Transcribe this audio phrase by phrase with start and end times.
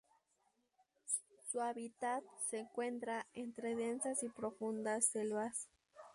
[1.51, 5.67] Su hábitat se encuentra entre densas y profundas selvas.